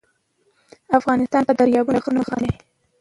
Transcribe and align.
افغانستان 0.99 1.41
په 1.45 1.53
دریابونه 1.59 1.99
غني 2.27 2.49
دی. 2.51 2.51